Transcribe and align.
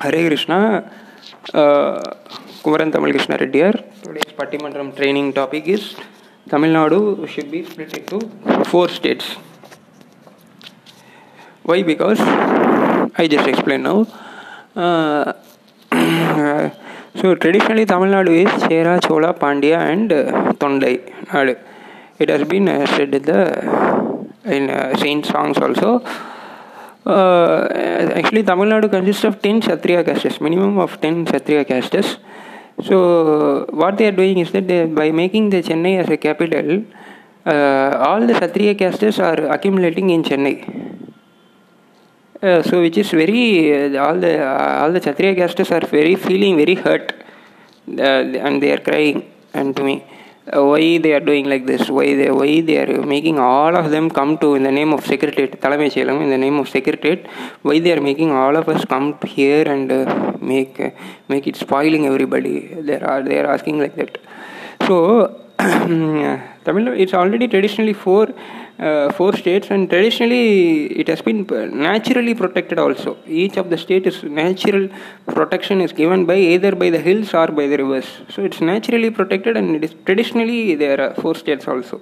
Hare 0.00 0.28
Krishna, 0.28 0.88
uh, 1.54 2.00
Kumaran 2.62 2.92
Tamal 2.92 3.10
Krishna 3.10 3.36
Reddy 3.36 3.58
here. 3.58 3.72
Today's 4.00 4.32
Pattimandram 4.38 4.94
training 4.94 5.32
topic 5.32 5.66
is 5.66 5.96
Tamil 6.48 6.70
Nadu 6.70 7.26
should 7.26 7.50
be 7.50 7.64
split 7.64 7.96
into 7.98 8.20
four 8.66 8.88
states. 8.88 9.36
Why? 11.64 11.82
Because 11.82 12.20
I 12.20 13.26
just 13.28 13.48
explained 13.48 13.82
now. 13.82 14.06
Uh, 14.76 15.32
so 17.16 17.34
traditionally 17.34 17.84
Tamil 17.84 18.10
Nadu 18.10 18.46
is 18.46 18.62
Chera, 18.62 19.00
Chola, 19.04 19.34
Pandya 19.34 19.78
and 19.78 20.12
uh, 20.12 20.52
Tondai 20.52 21.12
Nadu. 21.26 21.58
It 22.20 22.28
has 22.28 22.46
been 22.46 22.68
uh, 22.68 22.86
actually, 27.08 28.42
Tamil 28.42 28.66
Nadu 28.66 28.90
consists 28.90 29.24
of 29.24 29.40
10 29.40 29.62
Kshatriya 29.62 30.04
castes, 30.04 30.40
minimum 30.40 30.78
of 30.78 31.00
10 31.00 31.26
Kshatriya 31.26 31.64
castes. 31.64 32.18
So, 32.82 33.66
what 33.70 33.98
they 33.98 34.06
are 34.06 34.12
doing 34.12 34.38
is 34.38 34.52
that 34.52 34.68
they, 34.68 34.84
by 34.86 35.10
making 35.10 35.50
the 35.50 35.62
Chennai 35.62 35.98
as 35.98 36.08
a 36.08 36.16
capital, 36.16 36.84
uh, 37.44 38.04
all 38.06 38.24
the 38.26 38.34
Kshatriya 38.34 38.74
castes 38.76 39.18
are 39.18 39.46
accumulating 39.46 40.10
in 40.10 40.22
Chennai. 40.22 40.56
Uh, 42.40 42.62
so, 42.62 42.80
which 42.80 42.96
is 42.98 43.10
very, 43.10 43.96
uh, 43.96 44.04
all 44.04 44.14
the 44.14 44.40
uh, 44.40 44.82
all 44.82 44.92
the 44.92 45.00
Kshatriya 45.00 45.34
castes 45.34 45.72
are 45.72 45.84
very 45.86 46.14
feeling 46.14 46.56
very 46.56 46.76
hurt, 46.76 47.12
uh, 47.98 48.46
and 48.46 48.62
they 48.62 48.70
are 48.70 48.78
crying. 48.78 49.28
And 49.52 49.74
to 49.74 49.82
me, 49.82 50.04
uh, 50.04 50.17
why 50.52 50.98
they 50.98 51.12
are 51.12 51.20
doing 51.20 51.46
like 51.48 51.66
this, 51.66 51.88
why 51.88 52.14
they, 52.14 52.30
why 52.30 52.60
they 52.60 52.78
are 52.78 53.02
making 53.02 53.38
all 53.38 53.76
of 53.76 53.90
them 53.90 54.10
come 54.10 54.38
to, 54.38 54.54
in 54.54 54.62
the 54.62 54.70
name 54.70 54.92
of 54.92 55.04
Secretariat, 55.04 55.60
Talamai 55.60 55.90
Selam, 55.92 56.22
in 56.22 56.30
the 56.30 56.38
name 56.38 56.58
of 56.58 56.68
Secretariat, 56.68 57.26
why 57.62 57.78
they 57.78 57.92
are 57.92 58.00
making 58.00 58.30
all 58.30 58.56
of 58.56 58.68
us 58.68 58.84
come 58.84 59.18
here 59.24 59.68
and 59.70 59.90
uh, 59.90 60.36
make, 60.40 60.78
uh, 60.80 60.90
make 61.28 61.46
it 61.46 61.56
spoiling 61.56 62.06
everybody. 62.06 62.68
They 62.68 63.00
are, 63.00 63.22
they 63.22 63.38
are 63.38 63.46
asking 63.46 63.78
like 63.78 63.96
that. 63.96 64.18
So, 64.86 65.47
Tamil 66.66 66.86
it's 67.02 67.14
already 67.20 67.46
traditionally 67.48 67.92
four 67.92 68.28
uh, 68.78 69.12
four 69.16 69.32
states 69.40 69.68
and 69.72 69.90
traditionally 69.90 70.86
it 71.00 71.08
has 71.08 71.20
been 71.20 71.40
naturally 71.86 72.32
protected 72.32 72.78
also. 72.78 73.16
Each 73.26 73.56
of 73.56 73.68
the 73.68 73.76
state 73.76 74.06
is 74.06 74.22
natural 74.22 74.88
protection 75.26 75.80
is 75.80 75.92
given 75.92 76.26
by 76.26 76.36
either 76.36 76.76
by 76.76 76.90
the 76.90 77.00
hills 77.00 77.34
or 77.34 77.48
by 77.48 77.66
the 77.66 77.78
rivers. 77.78 78.08
So 78.28 78.44
it's 78.44 78.60
naturally 78.60 79.10
protected 79.10 79.56
and 79.56 79.74
it 79.74 79.82
is 79.82 79.94
traditionally 80.06 80.76
there 80.76 81.00
are 81.00 81.14
four 81.14 81.34
states 81.34 81.66
also. 81.66 82.00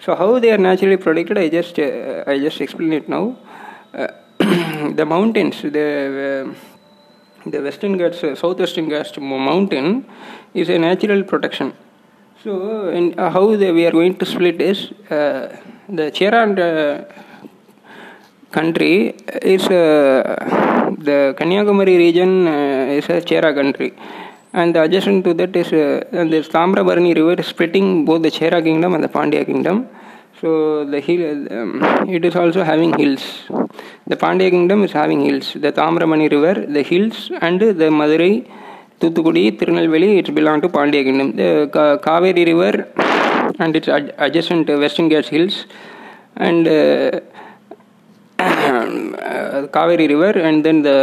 So 0.00 0.14
how 0.14 0.38
they 0.38 0.50
are 0.50 0.62
naturally 0.70 0.96
protected 0.96 1.36
i 1.36 1.48
just 1.50 1.78
uh, 1.78 2.24
i 2.26 2.38
just 2.38 2.60
explain 2.62 2.94
it 2.94 3.06
now. 3.06 3.36
Uh, 3.92 4.08
the 5.00 5.04
mountains 5.04 5.60
the 5.60 5.88
uh, 6.26 7.50
the 7.52 7.60
western 7.60 7.98
ghats 7.98 8.24
uh, 8.24 8.34
southwestern 8.34 8.88
ghats 8.88 9.18
mountain 9.18 10.06
is 10.54 10.70
a 10.70 10.78
natural 10.78 11.22
protection 11.22 11.74
so 12.44 12.88
and 12.96 13.18
uh, 13.18 13.30
how 13.30 13.44
we 13.46 13.86
are 13.86 13.94
going 13.98 14.14
to 14.20 14.26
split 14.26 14.60
is 14.60 14.92
uh, 15.10 15.56
the 15.88 16.06
Chera 16.16 16.42
uh, 16.44 17.04
country 18.56 19.16
is 19.54 19.64
uh, 19.66 20.22
the 21.08 21.34
Kanyakumari 21.38 21.96
region 22.04 22.46
uh, 22.46 22.98
is 22.98 23.08
a 23.08 23.20
Chera 23.28 23.54
country. 23.54 23.94
And 24.52 24.74
the 24.74 24.82
adjacent 24.82 25.24
to 25.24 25.32
that 25.34 25.56
is 25.56 25.72
uh, 25.72 26.04
and 26.12 26.32
the 26.32 26.40
Tamrabarani 26.56 27.14
river 27.16 27.42
splitting 27.42 28.04
both 28.04 28.22
the 28.22 28.30
Chera 28.30 28.62
kingdom 28.62 28.94
and 28.94 29.02
the 29.02 29.08
Pandya 29.08 29.46
kingdom. 29.46 29.88
So 30.40 30.84
the 30.84 31.00
hill 31.00 31.22
um, 31.50 31.82
it 32.08 32.24
is 32.26 32.36
also 32.36 32.62
having 32.62 32.92
hills. 32.98 33.24
The 34.06 34.16
Pandya 34.16 34.50
kingdom 34.50 34.84
is 34.84 34.92
having 34.92 35.22
hills. 35.22 35.54
The 35.54 35.72
Tamrabarani 35.72 36.30
river 36.30 36.54
the 36.66 36.82
hills 36.82 37.30
and 37.40 37.58
the 37.60 37.88
Madurai 38.00 38.46
Thuthukudi, 39.04 39.58
Tirunelveli, 39.58 40.18
it 40.18 40.34
belongs 40.34 40.62
to 40.62 40.68
Pandya 40.68 41.04
kingdom. 41.04 41.36
The 41.36 41.68
Ka- 41.72 41.98
Kaveri 41.98 42.46
river 42.46 42.88
and 43.58 43.76
its 43.76 43.88
ad- 43.88 44.14
adjacent 44.18 44.70
uh, 44.70 44.78
Western 44.78 45.08
Ghats 45.08 45.28
hills 45.28 45.66
and 46.36 46.66
uh, 46.66 47.20
uh, 48.38 49.66
Kaveri 49.76 50.08
river 50.08 50.32
and 50.48 50.64
then 50.64 50.82
the 50.82 50.96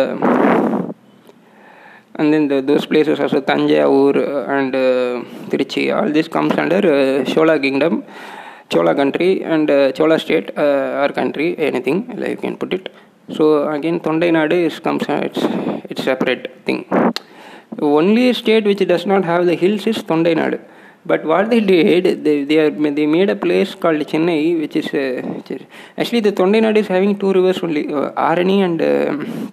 and 2.16 2.34
then 2.34 2.48
the, 2.48 2.62
those 2.62 2.86
places 2.86 3.20
also 3.20 3.42
Tanjavur 3.42 4.50
and 4.50 4.76
uh, 4.76 5.24
Trichy, 5.50 5.96
all 5.96 6.12
this 6.12 6.28
comes 6.28 6.54
under 6.54 6.78
uh, 6.78 7.24
Chola 7.26 7.60
kingdom, 7.60 8.04
Chola 8.70 8.94
country 8.96 9.44
and 9.44 9.70
uh, 9.70 9.92
Chola 9.92 10.20
state 10.20 10.58
uh, 10.58 11.02
or 11.04 11.10
country, 11.10 11.58
anything 11.58 12.08
like 12.18 12.32
you 12.32 12.38
can 12.38 12.58
put 12.58 12.74
it. 12.74 12.90
Only 17.82 18.32
state 18.34 18.66
which 18.66 18.86
does 18.88 19.06
not 19.06 19.26
have 19.26 19.46
the 19.48 19.56
hills 19.56 19.88
is 19.88 19.98
Tondai 19.98 20.36
Nadu. 20.36 20.60
But 21.04 21.26
what 21.26 21.50
they 21.50 21.62
did, 21.62 22.24
they 22.24 22.44
they, 22.44 22.60
are, 22.60 22.70
they 22.70 23.08
made 23.08 23.30
a 23.32 23.36
place 23.36 23.74
called 23.74 23.98
Chennai, 24.02 24.60
which 24.60 24.76
is, 24.76 24.88
uh, 24.94 25.62
actually 25.98 26.20
the 26.20 26.32
Tondai 26.32 26.62
Nadu 26.62 26.78
is 26.78 26.88
having 26.88 27.18
two 27.18 27.34
rivers 27.34 27.60
only, 27.64 27.92
uh, 27.92 28.12
Arani 28.12 28.60
and 28.64 28.82
uh, 28.82 29.52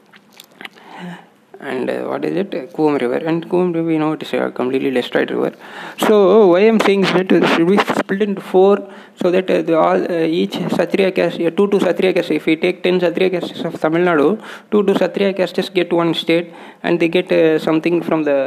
and 1.60 1.90
uh, 1.90 2.04
what 2.04 2.24
is 2.24 2.36
it? 2.36 2.50
Cooum 2.72 3.00
river. 3.00 3.16
And 3.16 3.48
Cooum 3.48 3.74
river 3.74 3.90
you 3.90 3.98
know 3.98 4.12
it 4.12 4.22
is 4.22 4.32
a 4.32 4.50
completely 4.50 4.90
destroyed 4.90 5.30
river. 5.30 5.52
So 5.98 6.48
why 6.48 6.60
I'm 6.60 6.80
saying 6.80 7.04
is 7.04 7.12
that 7.12 7.32
uh, 7.32 7.46
should 7.54 7.68
be 7.68 7.78
split 7.78 8.22
into 8.22 8.40
four 8.40 8.88
so 9.20 9.30
that 9.30 9.50
uh, 9.50 9.62
the 9.62 9.76
all 9.76 10.00
uh, 10.00 10.24
each 10.40 10.52
Satriya 10.52 11.14
caste 11.14 11.40
uh, 11.40 11.50
two 11.50 11.66
to 11.68 11.78
Satriya 11.78 12.14
caste 12.14 12.30
if 12.30 12.46
we 12.46 12.56
take 12.56 12.82
10 12.82 13.00
Satriya 13.00 13.30
castes 13.30 13.60
of 13.64 13.80
Tamil 13.80 14.02
Nadu 14.02 14.40
two 14.70 14.84
to 14.84 14.94
Satriya 14.94 15.36
castes 15.36 15.68
get 15.68 15.92
one 15.92 16.14
state 16.14 16.52
and 16.82 17.00
they 17.00 17.08
get 17.08 17.30
uh, 17.32 17.58
something 17.58 18.02
from 18.02 18.22
the 18.22 18.38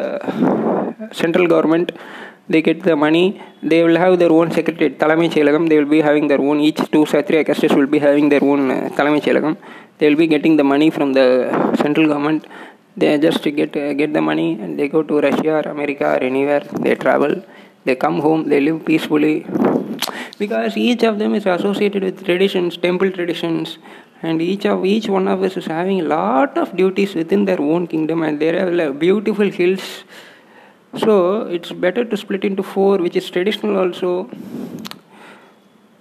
central 1.12 1.48
government. 1.48 1.92
They 2.50 2.62
get 2.62 2.84
the 2.84 2.96
money. 2.96 3.42
They 3.64 3.84
will 3.84 3.98
have 3.98 4.20
their 4.20 4.32
own 4.32 4.52
secretary 4.52 4.90
Talami 4.92 5.30
Chelagam 5.32 5.70
they 5.70 5.78
will 5.78 5.92
be 5.98 6.02
having 6.02 6.28
their 6.28 6.42
own 6.42 6.60
each 6.60 6.78
two 6.92 7.06
Satriya 7.06 7.46
castes 7.46 7.74
will 7.74 7.88
be 7.88 8.00
having 8.00 8.30
their 8.30 8.44
own 8.44 8.72
uh, 8.72 8.90
Talami 8.90 9.22
Chelagam 9.22 9.58
they 10.02 10.10
will 10.10 10.18
be 10.18 10.28
getting 10.34 10.58
the 10.58 10.64
money 10.64 10.90
from 10.90 11.14
the 11.14 11.26
central 11.82 12.08
government 12.12 12.46
they 13.02 13.18
just 13.18 13.44
get 13.60 13.76
uh, 13.76 13.94
get 13.94 14.14
the 14.14 14.22
money 14.22 14.50
and 14.62 14.80
they 14.80 14.88
go 14.88 15.02
to 15.12 15.20
Russia 15.28 15.54
or 15.60 15.66
America 15.76 16.06
or 16.16 16.20
anywhere. 16.32 16.64
They 16.86 16.96
travel. 16.96 17.34
They 17.86 17.96
come 17.96 18.20
home. 18.26 18.48
They 18.50 18.60
live 18.68 18.86
peacefully. 18.86 19.46
Because 20.38 20.78
each 20.78 21.04
of 21.04 21.18
them 21.20 21.36
is 21.40 21.46
associated 21.46 22.04
with 22.04 22.24
traditions 22.30 22.78
temple 22.78 23.12
traditions. 23.12 23.78
And 24.24 24.42
each 24.42 24.66
of 24.72 24.86
each 24.86 25.08
one 25.10 25.28
of 25.28 25.42
us 25.48 25.58
is 25.58 25.66
having 25.66 26.02
a 26.02 26.08
lot 26.16 26.58
of 26.64 26.76
duties 26.78 27.16
within 27.16 27.46
their 27.46 27.60
own 27.60 27.88
kingdom 27.88 28.22
and 28.22 28.40
there 28.40 28.68
are 28.68 28.72
like, 28.72 29.00
beautiful 29.00 29.50
hills. 29.50 30.04
So 31.04 31.48
it's 31.48 31.72
better 31.72 32.04
to 32.06 32.18
split 32.18 32.44
into 32.44 32.62
four 32.62 32.98
which 32.98 33.16
is 33.16 33.30
traditional 33.30 33.78
also. 33.84 34.30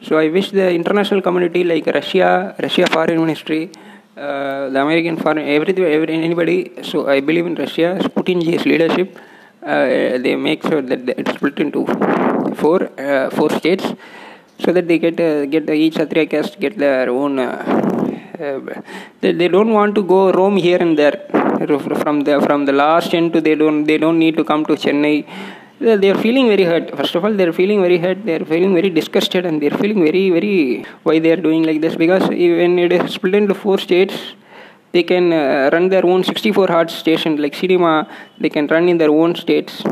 So 0.02 0.18
i 0.18 0.28
wish 0.34 0.50
the 0.58 0.66
international 0.80 1.20
community 1.24 1.62
like 1.70 1.86
russia 1.96 2.28
russia 2.64 2.86
foreign 2.92 3.18
ministry 3.24 3.70
uh, 4.16 4.68
the 4.68 4.80
american 4.80 5.16
foreign 5.16 5.46
everything 5.56 5.84
every, 5.84 6.14
anybody 6.14 6.72
so 6.82 7.08
i 7.08 7.20
believe 7.20 7.46
in 7.46 7.54
russia 7.54 7.98
putin's 8.14 8.64
leadership. 8.66 9.18
Uh, 9.62 10.16
they 10.24 10.34
make 10.36 10.62
sure 10.62 10.80
that 10.80 11.06
it's 11.18 11.32
split 11.34 11.58
into 11.60 11.84
four 12.60 12.90
uh, 12.98 13.28
four 13.28 13.50
states 13.50 13.84
so 14.58 14.72
that 14.72 14.88
they 14.88 14.98
get 14.98 15.20
uh, 15.20 15.44
get 15.44 15.68
each 15.68 15.96
Kshatriya 15.96 16.26
caste 16.26 16.58
get 16.58 16.78
their 16.78 17.10
own 17.10 17.38
uh, 17.38 18.00
uh, 18.40 18.58
they, 19.20 19.32
they 19.32 19.48
don't 19.48 19.70
want 19.70 19.94
to 19.96 20.02
go 20.02 20.32
roam 20.32 20.56
here 20.56 20.78
and 20.78 20.96
there. 20.96 21.26
From 22.02 22.22
the 22.24 22.40
from 22.40 22.64
the 22.64 22.72
last 22.72 23.12
end 23.12 23.34
to 23.34 23.40
they 23.42 23.54
don't 23.54 23.84
they 23.84 23.98
don't 23.98 24.18
need 24.18 24.34
to 24.38 24.44
come 24.44 24.64
to 24.64 24.76
chennai 24.84 25.26
they 25.80 26.10
are 26.10 26.18
feeling 26.18 26.46
very 26.48 26.64
hurt. 26.64 26.94
First 26.96 27.14
of 27.14 27.24
all 27.24 27.32
they 27.32 27.46
are 27.46 27.52
feeling 27.52 27.80
very 27.80 27.98
hurt. 27.98 28.24
They 28.24 28.34
are 28.34 28.44
feeling 28.44 28.74
very 28.74 28.90
disgusted 28.90 29.46
and 29.46 29.62
they 29.62 29.68
are 29.68 29.78
feeling 29.78 30.02
very 30.04 30.28
very 30.30 30.84
why 31.04 31.18
they 31.18 31.32
are 31.32 31.42
doing 31.48 31.62
like 31.62 31.80
this? 31.80 31.96
Because 31.96 32.28
when 32.28 32.78
it 32.78 32.92
is 32.92 33.14
split 33.14 33.34
into 33.34 33.54
four 33.54 33.78
states 33.78 34.14
they 34.92 35.02
can 35.02 35.32
uh, 35.32 35.70
run 35.72 35.88
their 35.88 36.04
own 36.04 36.22
64 36.22 36.66
heart 36.66 36.90
station 36.90 37.40
like 37.40 37.54
cinema 37.54 38.08
they 38.38 38.50
can 38.50 38.66
run 38.66 38.88
in 38.88 38.98
their 38.98 39.10
own 39.10 39.34
states. 39.34 39.82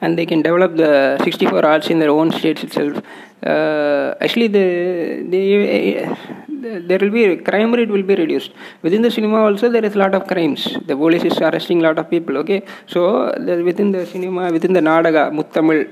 And 0.00 0.18
they 0.18 0.26
can 0.26 0.42
develop 0.42 0.76
the 0.76 1.18
64 1.22 1.64
arts 1.64 1.88
in 1.88 1.98
their 1.98 2.10
own 2.10 2.30
states 2.30 2.62
itself. 2.62 3.02
Uh, 3.42 4.14
actually 4.20 4.48
the, 4.48 5.26
the 5.28 6.16
there 6.64 6.98
will 7.02 7.10
be 7.10 7.36
crime 7.48 7.72
rate 7.78 7.90
will 7.94 8.06
be 8.10 8.14
reduced. 8.14 8.52
Within 8.82 9.02
the 9.02 9.10
cinema 9.10 9.38
also 9.46 9.68
there 9.68 9.84
is 9.84 9.94
a 9.94 9.98
lot 9.98 10.14
of 10.14 10.26
crimes. 10.26 10.62
The 10.86 10.96
police 10.96 11.24
is 11.24 11.38
arresting 11.38 11.80
a 11.80 11.82
lot 11.88 11.98
of 11.98 12.08
people 12.10 12.36
okay? 12.38 12.62
So 12.86 13.32
the, 13.46 13.62
within 13.62 13.92
the 13.92 14.06
cinema 14.06 14.50
within 14.50 14.72
the 14.72 14.80
nadaga 14.80 15.24
muttamil 15.38 15.88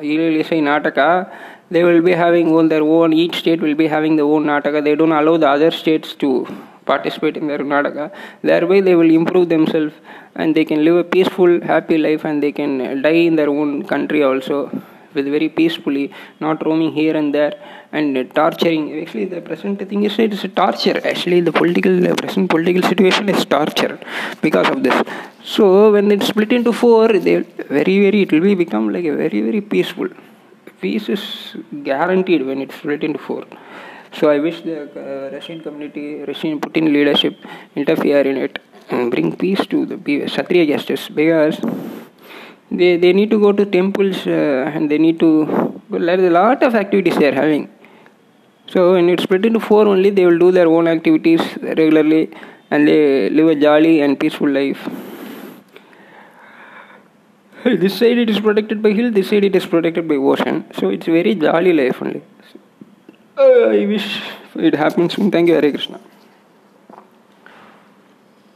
ilisai 0.00 0.60
nataka 0.70 1.30
they 1.70 1.84
will 1.84 2.02
be 2.02 2.12
having 2.12 2.68
their 2.68 2.82
own 2.82 3.12
each 3.12 3.36
state 3.36 3.60
will 3.60 3.74
be 3.74 3.86
having 3.86 4.16
their 4.16 4.26
own 4.26 4.44
nataka. 4.44 4.84
They 4.84 4.94
don't 4.94 5.12
allow 5.12 5.36
the 5.36 5.48
other 5.48 5.70
states 5.70 6.14
to 6.16 6.46
participate 6.84 7.36
in 7.36 7.46
their 7.46 7.58
nataka 7.58 8.12
thereby 8.42 8.80
they 8.80 8.94
will 8.94 9.10
improve 9.10 9.48
themselves 9.48 9.94
and 10.34 10.54
they 10.54 10.64
can 10.64 10.84
live 10.84 10.96
a 10.96 11.04
peaceful 11.04 11.60
happy 11.72 11.98
life 11.98 12.24
and 12.24 12.42
they 12.42 12.52
can 12.52 13.02
die 13.02 13.20
in 13.30 13.36
their 13.36 13.48
own 13.48 13.82
country 13.84 14.22
also 14.22 14.70
with 15.14 15.26
very 15.26 15.48
peacefully, 15.48 16.12
not 16.40 16.64
roaming 16.64 16.92
here 16.92 17.16
and 17.16 17.34
there 17.34 17.54
and 17.92 18.34
torturing. 18.34 18.82
Actually, 19.02 19.26
the 19.26 19.40
present 19.40 19.78
thing 19.88 20.04
is 20.04 20.18
it 20.18 20.32
is 20.32 20.44
a 20.44 20.48
torture. 20.48 21.00
Actually, 21.04 21.40
the 21.40 21.52
political 21.52 21.94
the 22.08 22.14
present 22.14 22.48
political 22.50 22.82
situation 22.82 23.28
is 23.28 23.44
torture 23.44 23.98
because 24.40 24.68
of 24.68 24.82
this. 24.82 24.96
So 25.44 25.92
when 25.92 26.10
it's 26.12 26.28
split 26.28 26.52
into 26.52 26.72
four, 26.72 27.08
they 27.08 27.36
very 27.78 27.96
very 28.06 28.22
it 28.22 28.32
will 28.32 28.46
be 28.50 28.54
become 28.54 28.92
like 28.92 29.04
a 29.04 29.16
very 29.24 29.40
very 29.48 29.60
peaceful. 29.60 30.08
Peace 30.80 31.08
is 31.08 31.22
guaranteed 31.82 32.46
when 32.46 32.60
it's 32.62 32.76
split 32.76 33.02
into 33.04 33.18
four. 33.18 33.44
So 34.12 34.28
I 34.28 34.38
wish 34.38 34.62
the 34.62 34.78
uh, 34.82 35.30
Russian 35.32 35.60
community, 35.60 36.22
Russian 36.24 36.60
Putin 36.60 36.92
leadership 36.92 37.36
interfere 37.76 38.22
in 38.22 38.36
it 38.36 38.58
and 38.90 39.10
bring 39.10 39.36
peace 39.36 39.64
to 39.66 39.86
the 39.86 39.96
Kshatriya 39.96 40.66
justice 40.66 41.08
because 41.08 41.60
they, 42.70 42.96
they 42.96 43.12
need 43.12 43.30
to 43.30 43.40
go 43.40 43.52
to 43.52 43.64
temples 43.64 44.26
uh, 44.26 44.70
and 44.74 44.90
they 44.90 44.98
need 44.98 45.18
to 45.18 45.30
there's 45.90 46.22
a 46.22 46.30
lot 46.30 46.62
of 46.62 46.74
activities 46.74 47.16
they 47.16 47.28
are 47.28 47.34
having. 47.34 47.68
So 48.68 48.92
when 48.92 49.08
it's 49.08 49.24
split 49.24 49.44
into 49.44 49.58
four 49.58 49.86
only 49.86 50.10
they 50.10 50.24
will 50.24 50.38
do 50.38 50.52
their 50.52 50.68
own 50.68 50.86
activities 50.86 51.40
regularly 51.60 52.30
and 52.70 52.86
they 52.86 53.28
live 53.30 53.48
a 53.48 53.54
jolly 53.56 54.00
and 54.00 54.18
peaceful 54.18 54.48
life. 54.48 54.88
This 57.64 57.98
side 57.98 58.18
it 58.18 58.30
is 58.30 58.40
protected 58.40 58.82
by 58.82 58.92
hill 58.92 59.10
this 59.10 59.28
side 59.28 59.44
it 59.44 59.56
is 59.56 59.66
protected 59.66 60.06
by 60.08 60.14
ocean. 60.14 60.64
So 60.78 60.88
it's 60.90 61.06
very 61.06 61.34
jolly 61.34 61.72
life 61.72 62.00
only. 62.00 62.22
Uh, 63.36 63.68
i 63.80 63.86
wish 63.86 64.22
it 64.54 64.74
happens. 64.74 65.14
Soon 65.14 65.30
thank 65.30 65.48
you 65.48 65.54
Hare 65.54 65.70
krishna 65.70 66.00